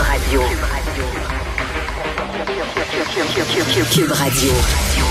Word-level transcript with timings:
Radio. 0.00 0.40
Cube 0.40 0.62
Radio. 0.62 0.90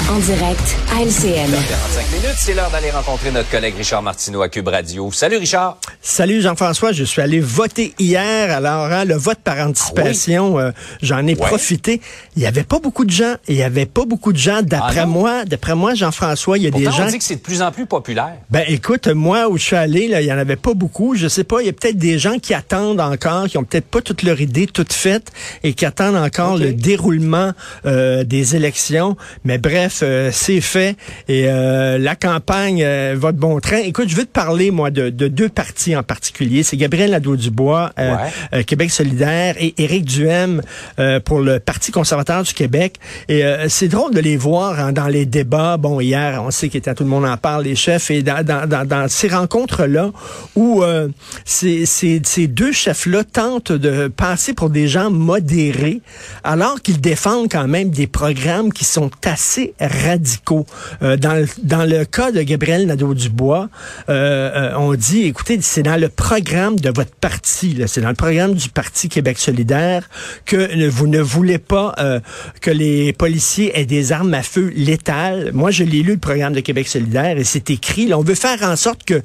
En 0.10 0.18
direct 0.18 0.76
à 0.92 1.04
LCN. 1.04 1.52
45 1.52 2.12
minutes, 2.12 2.36
c'est 2.38 2.56
l'heure 2.56 2.72
d'aller 2.72 2.90
rencontrer 2.90 3.30
notre 3.30 3.52
collègue 3.52 3.76
Richard 3.78 4.02
Martineau 4.02 4.42
à 4.42 4.50
Cube 4.50 4.68
Radio. 4.68 5.12
Salut 5.12 5.38
Richard. 5.38 5.78
Salut 6.02 6.42
Jean-François, 6.42 6.92
je 6.92 7.04
suis 7.04 7.22
allé 7.22 7.40
voter 7.40 7.94
hier. 8.00 8.50
Alors, 8.52 8.86
hein, 8.86 9.06
le 9.06 9.14
vote 9.14 9.38
par 9.44 9.60
anticipation, 9.60 10.58
euh, 10.58 10.72
j'en 11.04 11.28
ai 11.28 11.36
profité. 11.36 12.02
Il 12.36 12.42
y 12.42 12.48
avait 12.48 12.64
pas 12.64 12.80
beaucoup 12.80 13.06
de 13.06 13.12
gens. 13.12 13.36
Il 13.48 13.56
y 13.56 13.62
avait 13.62 13.86
pas 13.86 14.06
beaucoup 14.06 14.34
de 14.34 14.40
gens. 14.40 14.64
D'après 14.64 15.02
Ah 15.02 15.06
moi, 15.06 15.46
d'après 15.46 15.76
moi, 15.76 15.94
Jean-François, 15.94 16.58
il 16.58 16.64
y 16.64 16.68
a 16.68 16.72
Pourtant, 16.72 16.90
des 16.90 16.98
gens. 16.98 17.04
on 17.04 17.12
dit 17.12 17.20
que 17.20 17.24
c'est 17.24 17.36
de 17.36 17.42
plus 17.42 17.62
en 17.62 17.72
plus 17.72 17.86
populaire. 17.86 18.38
Ben 18.50 18.64
écoute, 18.68 19.08
moi 19.08 19.48
où 19.50 19.58
je 19.58 19.64
suis 19.64 19.76
allé, 19.76 20.08
là, 20.08 20.22
il 20.22 20.28
y 20.28 20.34
en 20.34 20.38
avait 20.40 20.56
pas 20.56 20.74
beaucoup. 20.74 21.16
Je 21.16 21.28
sais 21.28 21.44
pas, 21.44 21.62
il 21.62 21.68
y 21.68 21.70
a 21.70 21.74
peut-être 21.74 21.98
des 21.98 22.18
gens 22.18 22.40
qui 22.40 22.56
attendent 22.56 23.02
encore, 23.02 23.46
qui 23.46 23.60
ont 23.60 23.64
peut-être 23.64 23.88
pas 23.88 24.02
toute 24.02 24.24
leur 24.24 24.42
idée 24.42 24.66
toute 24.66 24.94
faite 24.94 25.28
et 25.64 25.74
qui 25.74 25.86
attendent 25.86 26.16
encore 26.18 26.58
le 26.58 26.74
déroulement 26.74 27.52
euh, 27.86 27.99
des 28.24 28.56
élections. 28.56 29.16
Mais 29.44 29.58
bref, 29.58 30.00
euh, 30.04 30.30
c'est 30.32 30.62
fait 30.62 30.96
et 31.28 31.46
euh, 31.48 31.98
la 31.98 32.16
campagne 32.16 32.82
euh, 32.84 33.16
va 33.18 33.32
de 33.32 33.38
bon 33.40 33.60
train. 33.60 33.78
Écoute, 33.78 34.10
je 34.10 34.16
veux 34.16 34.26
te 34.26 34.32
parler 34.32 34.72
moi 34.72 34.90
de, 34.92 35.10
de 35.10 35.28
deux 35.28 35.50
partis 35.50 35.96
en 35.96 36.04
particulier. 36.04 36.64
C'est 36.64 36.78
Gabriel 36.78 37.12
Nadeau-Dubois, 37.12 37.92
euh, 38.00 38.10
Ouais. 38.16 38.32
euh, 38.54 38.64
Québec 38.64 38.92
solidaire, 38.92 39.56
et 39.60 39.74
Éric 39.78 40.06
Duhem 40.06 40.62
euh, 41.00 41.20
pour 41.20 41.40
le 41.40 41.60
Parti 41.60 41.92
conservateur 41.92 42.44
du 42.44 42.54
Québec. 42.54 42.96
Et 43.28 43.44
euh, 43.46 43.68
c'est 43.70 43.88
drôle 43.88 44.14
de 44.14 44.20
les 44.20 44.38
voir 44.38 44.80
hein, 44.80 44.92
dans 44.92 45.08
les 45.08 45.26
débats. 45.26 45.78
Bon, 45.78 46.00
hier, 46.00 46.42
on 46.44 46.52
sait 46.52 46.70
qu'étant 46.70 46.94
tout 46.94 47.04
le 47.04 47.10
monde 47.10 47.26
en 47.26 47.38
parle, 47.38 47.64
les 47.64 47.76
chefs, 47.76 48.10
et 48.12 48.24
dans, 48.24 48.44
dans, 48.44 48.68
dans, 48.68 48.86
dans 48.88 49.08
ces 49.08 49.28
rencontres-là 49.28 50.12
où 50.56 50.84
euh, 50.84 51.08
ces, 51.46 51.86
ces, 51.86 52.22
ces 52.24 52.48
deux 52.48 52.72
chefs-là 52.72 53.24
tentent 53.24 53.72
de 53.72 54.08
passer 54.08 54.54
pour 54.54 54.70
des 54.70 54.88
gens 54.88 55.10
modérés, 55.12 56.02
alors 56.44 56.82
qu'ils 56.82 57.00
défendent 57.00 57.50
quand 57.52 57.68
même 57.68 57.79
des 57.86 58.08
programmes 58.08 58.72
qui 58.74 58.86
sont 58.86 59.10
assez 59.26 59.74
radicaux. 59.80 60.66
Euh, 61.02 61.18
dans, 61.18 61.34
le- 61.34 61.48
dans 61.64 61.86
le 61.86 62.06
cas 62.06 62.32
de 62.32 62.42
Gabriel 62.42 62.86
Nadeau-Dubois, 62.88 63.70
euh, 64.10 64.72
euh, 64.74 64.78
on 64.78 64.94
dit, 64.96 65.24
écoutez, 65.24 65.60
c'est 65.62 65.84
dans 65.84 66.00
le 66.00 66.10
programme 66.10 66.80
de 66.80 66.90
votre 66.90 67.16
parti, 67.16 67.78
c'est 67.88 68.02
dans 68.02 68.10
le 68.10 68.16
programme 68.16 68.54
du 68.54 68.70
Parti 68.70 69.10
Québec 69.10 69.38
solidaire 69.40 70.10
que 70.46 70.88
vous 70.90 71.08
ne 71.08 71.20
voulez 71.20 71.58
pas 71.58 71.94
euh, 72.00 72.20
que 72.62 72.72
les 72.72 73.14
policiers 73.14 73.78
aient 73.80 73.86
des 73.86 74.12
armes 74.12 74.34
à 74.34 74.44
feu 74.44 74.72
létales. 74.76 75.52
Moi, 75.54 75.72
je 75.72 75.84
l'ai 75.84 76.04
lu, 76.04 76.14
le 76.14 76.18
programme 76.20 76.54
de 76.54 76.60
Québec 76.62 76.88
solidaire, 76.88 77.38
et 77.38 77.44
c'est 77.44 77.70
écrit, 77.70 78.08
là, 78.08 78.18
on 78.20 78.24
veut 78.24 78.36
faire 78.36 78.62
en 78.64 78.76
sorte 78.76 79.04
que 79.04 79.22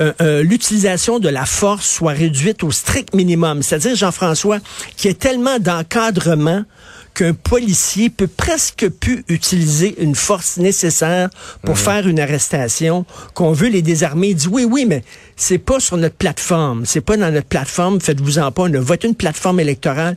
euh, 0.00 0.12
euh, 0.22 0.42
l'utilisation 0.42 1.18
de 1.18 1.28
la 1.28 1.44
force 1.44 1.86
soit 1.86 2.12
réduite 2.12 2.64
au 2.64 2.70
strict 2.70 3.14
minimum. 3.14 3.62
C'est-à-dire, 3.62 3.94
Jean-François, 3.94 4.58
qu'il 4.96 5.08
y 5.08 5.12
ait 5.12 5.16
tellement 5.16 5.58
d'encadrement 5.58 6.64
qu'un 7.12 7.34
policier 7.34 8.08
peut 8.08 8.28
presque 8.28 8.88
plus 8.88 9.24
utiliser 9.28 10.00
une 10.02 10.14
force 10.14 10.56
nécessaire 10.56 11.28
pour 11.64 11.78
faire 11.78 12.08
une 12.08 12.20
arrestation, 12.20 13.04
qu'on 13.34 13.52
veut 13.52 13.68
les 13.68 13.82
désarmer. 13.82 14.28
Il 14.28 14.36
dit 14.36 14.48
oui, 14.48 14.64
oui, 14.64 14.86
mais 14.86 15.04
c'est 15.36 15.58
pas 15.58 15.80
sur 15.80 15.96
notre 15.96 16.14
plateforme. 16.14 16.86
C'est 16.86 17.00
pas 17.00 17.16
dans 17.16 17.30
notre 17.30 17.48
plateforme. 17.48 18.00
Faites-vous 18.00 18.38
en 18.38 18.52
pas. 18.52 18.62
On 18.62 18.72
a 18.72 18.80
voté 18.80 19.08
une 19.08 19.14
plateforme 19.14 19.60
électorale. 19.60 20.16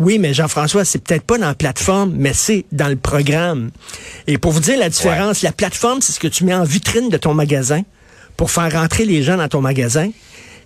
Oui, 0.00 0.18
mais 0.18 0.34
Jean-François, 0.34 0.84
c'est 0.84 0.98
peut-être 0.98 1.22
pas 1.22 1.38
dans 1.38 1.46
la 1.46 1.54
plateforme, 1.54 2.12
mais 2.16 2.32
c'est 2.34 2.64
dans 2.72 2.88
le 2.88 2.96
programme. 2.96 3.70
Et 4.26 4.38
pour 4.38 4.50
vous 4.50 4.60
dire 4.60 4.76
la 4.76 4.88
différence, 4.88 5.42
la 5.42 5.52
plateforme, 5.52 6.02
c'est 6.02 6.12
ce 6.12 6.18
que 6.18 6.26
tu 6.26 6.44
mets 6.44 6.54
en 6.54 6.64
vitrine 6.64 7.08
de 7.08 7.16
ton 7.16 7.32
magasin 7.32 7.82
pour 8.36 8.50
faire 8.50 8.72
rentrer 8.72 9.04
les 9.04 9.22
gens 9.22 9.36
dans 9.36 9.48
ton 9.48 9.60
magasin. 9.60 10.10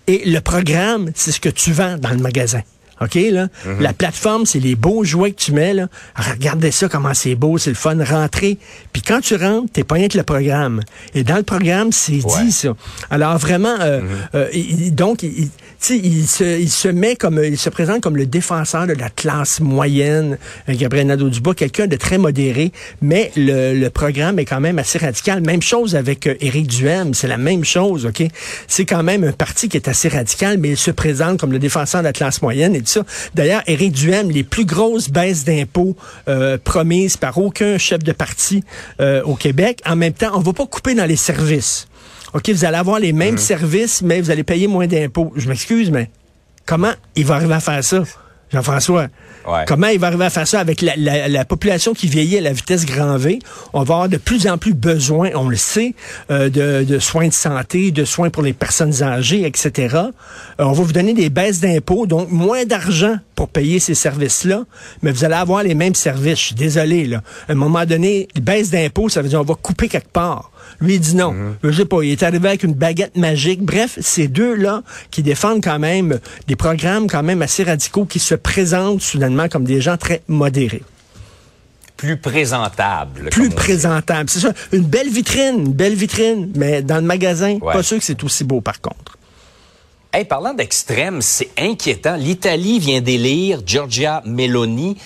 Et 0.07 0.23
le 0.25 0.41
programme, 0.41 1.11
c'est 1.15 1.33
ce 1.33 1.41
que 1.41 1.49
tu 1.51 1.73
vends 1.73 1.99
dans 1.99 2.11
le 2.11 2.17
magasin. 2.19 2.63
OK, 3.01 3.15
là? 3.31 3.47
La 3.79 3.93
plateforme, 3.93 4.45
c'est 4.45 4.59
les 4.59 4.75
beaux 4.75 5.05
jouets 5.05 5.31
que 5.31 5.39
tu 5.41 5.53
mets, 5.53 5.73
là. 5.73 5.87
Regardez 6.17 6.73
ça, 6.73 6.89
comment 6.89 7.15
c'est 7.15 7.37
beau, 7.37 7.57
c'est 7.57 7.71
le 7.71 7.77
fun, 7.77 7.97
rentrer. 8.05 8.59
Puis 8.93 9.03
quand 9.03 9.21
tu 9.21 9.37
rentres, 9.37 9.71
t'es 9.73 9.85
pas 9.85 9.95
rien 9.95 10.09
que 10.09 10.19
le 10.19 10.25
programme. 10.25 10.81
Et 11.15 11.23
dans 11.23 11.37
le 11.37 11.45
programme, 11.45 11.93
c'est 11.93 12.25
Ouais. 12.25 12.43
dit, 12.45 12.51
ça. 12.51 12.71
Alors, 13.09 13.39
vraiment, 13.39 13.77
euh, 13.81 14.01
euh, 14.35 14.49
il- 14.53 14.87
il- 14.87 14.95
donc, 14.97 15.23
il, 15.23 15.49
il- 15.91 16.27
se, 16.27 16.89
met 16.89 17.17
comme, 17.17 17.41
il 17.43 17.59
se 17.59 17.71
présente 17.71 18.01
comme 18.01 18.17
le 18.17 18.27
défenseur 18.27 18.87
de 18.87 18.93
la 18.93 19.09
classe 19.09 19.61
moyenne, 19.61 20.39
euh, 20.69 20.75
Gabriel 20.75 21.07
Nadeau-Dubois, 21.07 21.55
quelqu'un 21.55 21.87
de 21.87 21.97
très 21.97 22.19
modéré, 22.19 22.73
mais 23.01 23.31
le, 23.37 23.89
programme 23.89 24.39
est 24.39 24.45
quand 24.45 24.61
même 24.61 24.79
assez 24.79 24.99
radical. 24.99 25.41
Même 25.41 25.63
chose 25.63 25.97
avec 25.97 26.27
euh, 26.27 26.35
Éric 26.41 26.67
Duhem, 26.67 27.15
c'est 27.15 27.29
la 27.29 27.39
même 27.39 27.65
chose, 27.65 28.07
OK? 28.07 28.23
C'est 28.67 28.85
quand 28.85 29.03
même 29.03 29.25
un 29.25 29.33
parti 29.33 29.69
qui 29.69 29.77
est 29.77 29.89
assez 29.89 30.09
radical, 30.09 30.59
mais 30.59 30.71
il 30.71 30.77
se 30.77 30.91
présente 30.91 31.39
comme 31.41 31.53
le 31.53 31.59
défenseur 31.59 32.03
de 32.03 32.07
la 32.07 32.13
classe 32.13 32.43
moyenne 32.43 32.75
et 32.75 32.81
tout 32.81 32.87
ça. 32.87 33.05
D'ailleurs, 33.35 33.63
Éric 33.67 33.93
Duhem, 33.93 34.31
les 34.31 34.45
plus 34.45 34.65
grosses 34.65 35.11
baisses 35.11 35.45
d'impôts 35.45 35.97
euh, 36.29 36.59
promises 36.63 37.17
par 37.17 37.39
aucun 37.39 37.79
chef 37.79 38.03
de 38.03 38.13
parti 38.13 38.63
au 39.25 39.35
Québec. 39.35 39.81
En 39.87 39.97
même 39.97 40.13
temps, 40.13 40.33
on 40.35 40.41
va 40.41 40.53
pas 40.53 40.67
couper 40.67 40.95
dans 40.95 41.07
les 41.07 41.17
services. 41.17 41.89
OK, 42.35 42.49
vous 42.51 42.65
allez 42.65 42.77
avoir 42.77 42.99
les 43.01 43.13
mêmes 43.13 43.39
services, 43.39 44.03
mais 44.03 44.21
vous 44.21 44.31
allez 44.31 44.45
payer 44.45 44.67
moins 44.67 44.87
d'impôts. 44.87 45.33
Je 45.37 45.49
m'excuse, 45.49 45.91
mais 45.91 46.11
comment 46.67 46.93
il 47.17 47.25
va 47.25 47.37
arriver 47.37 47.55
à 47.55 47.61
faire 47.61 47.83
ça, 47.83 48.03
Jean-François? 48.53 49.07
Ouais. 49.47 49.65
Comment 49.67 49.87
il 49.87 49.99
va 49.99 50.09
arriver 50.09 50.27
à 50.27 50.31
faire 50.31 50.47
ça 50.47 50.61
avec 50.61 50.83
la, 50.83 50.95
la- 50.97 51.27
la 51.29 51.45
population 51.47 51.95
qui 51.95 52.07
vieillit 52.07 52.37
à 52.37 52.41
la 52.43 52.53
vitesse 52.53 52.85
grand 52.85 53.17
V? 53.17 53.39
On 53.73 53.79
va 53.83 53.95
avoir 53.95 54.09
de 54.11 54.19
plus 54.19 54.47
en 54.47 54.59
plus 54.59 54.75
besoin, 54.75 55.31
on 55.35 55.49
le 55.49 55.57
sait, 55.57 55.95
euh, 56.31 56.51
de, 56.51 56.85
de 56.85 56.99
soins 56.99 57.29
de 57.29 57.33
santé, 57.33 57.91
de 57.91 58.05
soins 58.05 58.29
pour 58.29 58.43
les 58.43 58.53
personnes 58.53 59.03
âgées, 59.03 59.47
etc. 59.47 59.97
Euh, 59.97 60.11
on 60.59 60.73
va 60.73 60.83
vous 60.83 60.93
donner 60.93 61.15
des 61.15 61.31
baisses 61.31 61.61
d'impôts, 61.61 62.07
donc 62.07 62.31
moins 62.31 62.67
d'argent 62.67 63.17
pour 63.39 63.49
payer 63.49 63.79
ces 63.79 63.95
services-là, 63.95 64.65
mais 65.01 65.13
vous 65.13 65.23
allez 65.25 65.37
avoir 65.37 65.63
les 65.63 65.77
mêmes 65.77 65.95
services. 65.95 66.41
Je 66.41 66.45
suis 66.47 66.55
désolé, 66.57 67.07
là. 67.07 67.23
À 67.49 67.53
un 67.53 67.55
moment 67.55 67.87
donné, 67.87 68.27
baisse 68.35 68.71
d'impôts, 68.71 69.09
ça 69.09 69.23
veut 69.23 69.29
dire 69.29 69.41
on 69.41 69.45
va 69.45 69.55
couper 69.55 69.87
quelque 69.89 70.11
part. 70.11 70.51
Lui, 70.81 70.95
il 70.95 71.01
dit 71.01 71.15
non. 71.15 71.37
Je 71.63 71.71
sais 71.71 71.85
pas, 71.85 72.03
il 72.03 72.11
est 72.11 72.23
arrivé 72.25 72.49
avec 72.49 72.65
une 72.65 72.75
baguette 72.75 73.17
magique. 73.17 73.63
Bref, 73.63 73.97
ces 74.01 74.27
deux-là 74.27 74.83
qui 75.13 75.23
défendent 75.23 75.63
quand 75.63 75.79
même 75.79 76.19
des 76.49 76.57
programmes 76.57 77.07
quand 77.07 77.23
même 77.23 77.41
assez 77.41 77.63
radicaux 77.63 78.07
qui 78.07 78.19
se 78.19 78.35
présentent 78.35 79.03
soudainement 79.03 79.49
comme 79.49 79.63
des 79.65 79.81
gens 79.81 79.97
très 79.97 80.23
modérés. 80.27 80.83
Plus 81.97 82.17
présentable. 82.17 83.29
Plus 83.31 83.51
présentables. 83.51 84.29
C'est 84.31 84.41
ça. 84.41 84.53
Une 84.73 84.83
belle 84.85 85.11
vitrine, 85.11 85.61
une 85.67 85.73
belle 85.73 85.95
vitrine, 85.95 86.51
mais 86.57 86.83
dans 86.83 86.97
le 86.97 87.03
magasin, 87.03 87.59
Ouais. 87.63 87.73
pas 87.73 87.85
sûr 87.85 87.99
que 87.99 88.05
c'est 88.05 88.23
aussi 88.25 88.43
beau 88.43 88.61
par 88.61 88.81
contre. 88.81 89.17
Hey, 90.11 90.25
parlant 90.25 90.55
d'extrême, 90.55 91.21
c'est 91.21 91.51
inquiétant. 91.59 92.17
L'Italie 92.17 92.79
vient 92.79 93.03
d'élire 93.03 93.61
Giorgia 93.67 94.23
Meloni, 94.25 94.97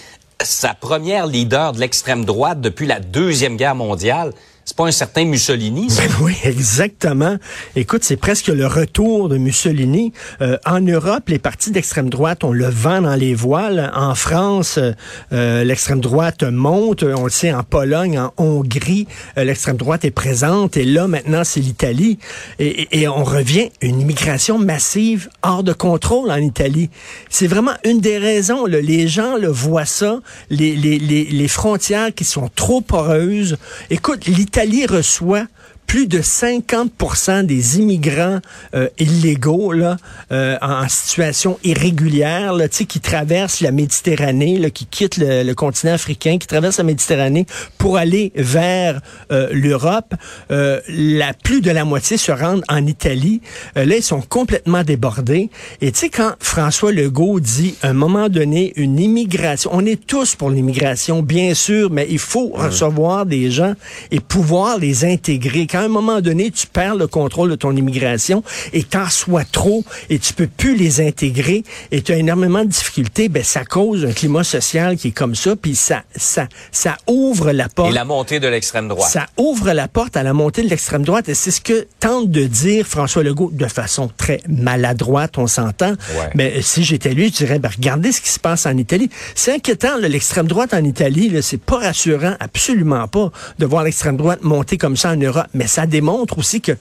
sa 0.41 0.75
première 0.75 1.27
leader 1.27 1.73
de 1.73 1.81
l'extrême 1.81 2.25
droite 2.25 2.61
depuis 2.61 2.87
la 2.87 3.01
Deuxième 3.01 3.57
Guerre 3.57 3.75
mondiale. 3.75 4.33
C'est 4.65 4.77
pas 4.77 4.87
un 4.87 4.93
certain 4.93 5.25
Mussolini, 5.25 5.91
ça? 5.91 6.03
Ben 6.07 6.13
oui, 6.21 6.37
exactement. 6.45 7.37
Écoute, 7.75 8.05
c'est 8.05 8.17
presque 8.17 8.47
le 8.47 8.65
retour 8.67 9.29
de 9.29 9.37
Mussolini. 9.37 10.13
Euh, 10.41 10.57
en 10.65 10.81
Europe, 10.81 11.25
les 11.29 11.41
partis 11.41 11.73
d'extrême 11.73 12.09
droite, 12.09 12.45
on 12.45 12.53
le 12.53 12.69
vent 12.69 13.03
dans 13.03 13.17
les 13.17 13.35
voiles. 13.35 13.91
En 13.95 14.15
France, 14.15 14.79
euh, 14.79 14.93
euh, 15.33 15.65
l'extrême 15.65 16.01
droite 16.01 16.45
monte. 16.45 17.03
On 17.03 17.25
le 17.25 17.31
sait, 17.31 17.53
en 17.53 17.65
Pologne, 17.65 18.21
en 18.21 18.33
Hongrie, 18.37 19.09
euh, 19.37 19.43
l'extrême 19.43 19.77
droite 19.77 20.05
est 20.05 20.13
présente. 20.13 20.77
Et 20.77 20.85
là, 20.85 21.09
maintenant, 21.09 21.43
c'est 21.43 21.61
l'Italie. 21.61 22.19
Et, 22.61 22.83
et- 22.83 23.01
et 23.03 23.09
on 23.09 23.25
revient 23.25 23.71
une 23.81 24.01
immigration 24.01 24.59
massive 24.59 25.29
hors 25.43 25.65
de 25.65 25.73
contrôle 25.73 26.31
en 26.31 26.37
Italie. 26.37 26.89
C'est 27.31 27.49
vraiment 27.49 27.75
une 27.85 28.01
des 28.01 28.17
raisons. 28.19 28.65
là. 28.67 28.81
Les 28.81 29.09
gens 29.09 29.37
le 29.39 29.49
voient 29.49 29.87
ça. 29.87 30.21
Les, 30.51 30.77
les, 30.77 31.01
les, 31.01 31.25
les 31.25 31.49
frontières 31.49 32.15
qui 32.15 32.25
sont 32.25 32.49
trop 32.55 32.81
poreuses. 32.81 33.57
Écoute, 33.91 34.27
l'Italie 34.27 34.52
reçoit 34.87 35.47
plus 35.93 36.07
de 36.07 36.23
50% 36.23 37.45
des 37.45 37.79
immigrants 37.79 38.41
euh, 38.75 38.89
illégaux 38.99 39.73
là, 39.73 39.99
euh, 40.33 40.57
en 40.63 40.89
situation 40.89 41.59
irrégulière, 41.65 42.55
là, 42.55 42.67
tu 42.67 42.79
sais, 42.79 42.85
qui 42.87 42.99
traversent 42.99 43.61
la 43.61 43.73
Méditerranée, 43.73 44.59
là, 44.59 44.71
qui 44.71 44.87
quittent 44.87 45.19
le, 45.19 45.43
le 45.43 45.55
continent 45.55 45.93
africain, 45.93 46.39
qui 46.39 46.47
traversent 46.47 46.79
la 46.79 46.85
Méditerranée 46.85 47.45
pour 47.77 47.99
aller 47.99 48.33
vers 48.35 49.03
euh, 49.33 49.51
l'Europe. 49.53 50.15
Euh, 50.51 50.81
la 50.89 51.35
plus 51.35 51.61
de 51.61 51.71
la 51.71 51.85
moitié 51.85 52.17
se 52.17 52.33
rendent 52.33 52.65
en 52.71 52.87
Italie. 52.87 53.43
Euh, 53.77 53.85
là, 53.85 53.97
ils 53.97 54.03
sont 54.03 54.23
complètement 54.23 54.85
débordés. 54.85 55.51
Et 55.83 55.93
tu 55.93 55.99
sais, 55.99 56.09
quand 56.09 56.33
François 56.41 56.93
Legault 56.93 57.39
dit, 57.39 57.75
à 57.83 57.89
un 57.91 57.93
moment 57.93 58.31
donné, 58.31 58.73
une 58.77 58.99
immigration, 58.99 59.71
on 59.75 59.85
est 59.85 60.07
tous 60.07 60.37
pour 60.37 60.49
l'immigration, 60.49 61.23
bien 61.23 61.53
sûr, 61.53 61.91
mais 61.91 62.07
il 62.09 62.19
faut 62.19 62.49
recevoir 62.55 63.27
des 63.27 63.51
gens 63.51 63.75
et 64.11 64.21
pouvoir 64.21 64.79
les 64.79 65.05
intégrer 65.05 65.67
un 65.85 65.89
moment 65.89 66.21
donné, 66.21 66.51
tu 66.51 66.67
perds 66.67 66.97
le 66.97 67.07
contrôle 67.07 67.51
de 67.51 67.57
ton 67.57 67.75
immigration 67.77 68.43
et 68.73 68.83
t'en 68.83 69.09
sois 69.09 69.45
trop 69.45 69.85
et 70.11 70.19
tu 70.19 70.33
peux 70.33 70.47
plus 70.47 70.77
les 70.77 71.01
intégrer 71.01 71.65
et 71.91 72.03
tu 72.03 72.13
as 72.13 72.17
énormément 72.17 72.65
de 72.65 72.69
difficultés, 72.69 73.29
ben 73.29 73.43
ça 73.45 73.65
cause 73.65 74.05
un 74.05 74.13
climat 74.13 74.45
social 74.45 74.97
qui 74.97 75.09
est 75.09 75.13
comme 75.13 75.35
ça, 75.35 75.57
puis 75.57 75.75
ça, 75.75 76.03
ça, 76.17 76.49
ça 76.71 76.97
ouvre 77.07 77.53
la 77.53 77.69
porte. 77.69 77.91
Et 77.91 77.95
la 77.95 78.05
montée 78.05 78.41
de 78.41 78.49
l'extrême 78.49 78.89
droite. 78.89 79.11
Ça 79.11 79.27
ouvre 79.37 79.73
la 79.73 79.89
porte 79.89 80.17
à 80.17 80.23
la 80.23 80.33
montée 80.33 80.63
de 80.63 80.69
l'extrême 80.69 81.03
droite 81.03 81.29
et 81.29 81.35
c'est 81.35 81.51
ce 81.51 81.61
que 81.61 81.87
tente 82.01 82.31
de 82.31 82.45
dire 82.45 82.87
François 82.87 83.23
Legault 83.23 83.51
de 83.53 83.67
façon 83.67 84.11
très 84.17 84.41
maladroite, 84.49 85.39
on 85.39 85.47
s'entend. 85.47 85.95
Mais 86.35 86.63
si 86.63 86.85
j'étais 86.85 87.15
lui, 87.15 87.29
je 87.29 87.33
dirais, 87.33 87.59
ben, 87.59 87.71
regardez 87.75 88.13
ce 88.13 88.21
qui 88.21 88.31
se 88.31 88.41
passe 88.41 88.67
en 88.67 88.77
Italie. 88.77 89.11
C'est 89.35 89.55
inquiétant, 89.55 89.97
l'extrême 89.99 90.47
droite 90.47 90.75
en 90.75 90.85
Italie, 90.85 91.33
c'est 91.43 91.61
pas 91.61 91.79
rassurant, 91.79 92.35
absolument 92.41 93.09
pas, 93.09 93.31
de 93.59 93.67
voir 93.67 93.85
l'extrême 93.85 94.17
droite 94.17 94.41
monter 94.43 94.79
comme 94.79 94.97
ça 94.97 95.11
en 95.11 95.17
Europe. 95.17 95.47
Mais 95.55 95.67
ça 95.73 95.87
démontre 95.87 96.39
aussi 96.39 96.61
que 96.61 96.73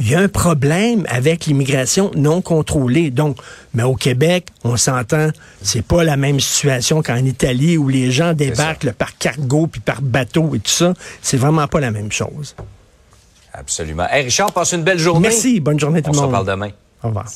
il 0.00 0.10
y 0.10 0.14
a 0.14 0.20
un 0.20 0.28
problème 0.28 1.06
avec 1.08 1.46
l'immigration 1.46 2.10
non 2.16 2.40
contrôlée. 2.40 3.10
Donc, 3.10 3.36
mais 3.74 3.82
au 3.82 3.94
Québec, 3.94 4.46
on 4.64 4.76
s'entend, 4.76 5.28
c'est 5.60 5.84
pas 5.84 6.02
la 6.02 6.16
même 6.16 6.40
situation 6.40 7.02
qu'en 7.02 7.16
Italie 7.18 7.76
où 7.76 7.88
les 7.88 8.10
gens 8.10 8.32
débarquent 8.32 8.90
par 8.92 9.16
cargo 9.18 9.66
puis 9.66 9.80
par 9.80 10.02
bateau 10.02 10.54
et 10.54 10.58
tout 10.58 10.70
ça. 10.70 10.94
C'est 11.20 11.36
vraiment 11.36 11.68
pas 11.68 11.80
la 11.80 11.90
même 11.90 12.10
chose. 12.10 12.56
Absolument. 13.52 14.08
Hey 14.10 14.24
Richard, 14.24 14.52
passe 14.52 14.72
une 14.72 14.82
belle 14.82 14.98
journée. 14.98 15.28
Merci. 15.28 15.60
Bonne 15.60 15.78
journée 15.78 16.02
tout 16.02 16.10
le 16.10 16.16
monde. 16.16 16.24
On 16.24 16.32
se 16.32 16.36
reparle 16.38 16.46
demain. 16.46 16.70
Au 17.02 17.08
revoir. 17.08 17.26